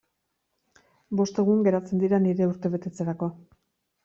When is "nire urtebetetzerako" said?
2.25-3.31